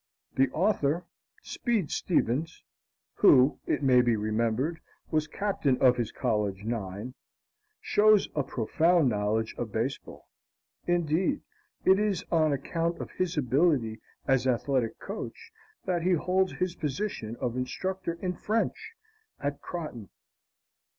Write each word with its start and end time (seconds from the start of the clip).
The 0.33 0.49
author, 0.49 1.05
Speed 1.43 1.91
Stevens 1.91 2.63
who, 3.13 3.59
it 3.67 3.83
may 3.83 4.01
be 4.01 4.15
remembered, 4.15 4.79
was 5.11 5.27
captain 5.27 5.77
of 5.77 5.95
his 5.97 6.11
college 6.11 6.63
nine, 6.63 7.13
shows 7.79 8.27
a 8.35 8.41
profound 8.41 9.09
knowledge 9.09 9.53
of 9.59 9.71
baseball. 9.71 10.25
Indeed, 10.87 11.41
it 11.85 11.99
is 11.99 12.23
on 12.31 12.51
account 12.51 12.97
of 12.99 13.11
his 13.11 13.37
ability 13.37 13.99
as 14.25 14.47
athletic 14.47 14.97
coach 14.97 15.51
that 15.85 16.01
he 16.01 16.13
holds 16.13 16.53
his 16.53 16.73
position 16.73 17.35
of 17.39 17.55
instructor 17.55 18.13
in 18.23 18.33
French 18.33 18.93
at 19.39 19.61
Croton. 19.61 20.09